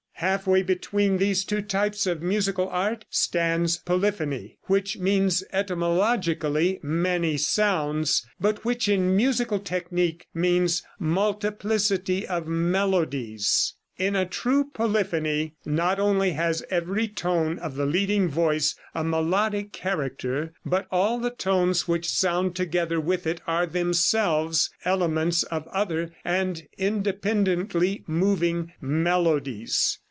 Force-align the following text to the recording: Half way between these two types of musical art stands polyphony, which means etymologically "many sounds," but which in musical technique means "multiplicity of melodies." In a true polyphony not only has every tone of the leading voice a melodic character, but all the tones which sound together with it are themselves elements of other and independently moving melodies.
Half 0.15 0.45
way 0.45 0.61
between 0.61 1.17
these 1.17 1.43
two 1.43 1.63
types 1.63 2.05
of 2.05 2.21
musical 2.21 2.69
art 2.69 3.05
stands 3.09 3.79
polyphony, 3.79 4.59
which 4.65 4.99
means 4.99 5.43
etymologically 5.51 6.79
"many 6.83 7.37
sounds," 7.37 8.23
but 8.39 8.63
which 8.63 8.87
in 8.87 9.15
musical 9.15 9.57
technique 9.57 10.27
means 10.31 10.83
"multiplicity 10.99 12.27
of 12.27 12.45
melodies." 12.47 13.73
In 13.97 14.15
a 14.15 14.27
true 14.27 14.65
polyphony 14.71 15.55
not 15.65 15.99
only 15.99 16.33
has 16.33 16.63
every 16.69 17.07
tone 17.07 17.57
of 17.57 17.73
the 17.73 17.87
leading 17.87 18.29
voice 18.29 18.75
a 18.93 19.03
melodic 19.03 19.71
character, 19.73 20.53
but 20.63 20.85
all 20.91 21.17
the 21.17 21.31
tones 21.31 21.87
which 21.87 22.07
sound 22.07 22.55
together 22.55 22.99
with 22.99 23.25
it 23.25 23.41
are 23.47 23.65
themselves 23.65 24.69
elements 24.85 25.41
of 25.41 25.67
other 25.69 26.11
and 26.23 26.61
independently 26.77 28.03
moving 28.05 28.73
melodies. 28.79 29.97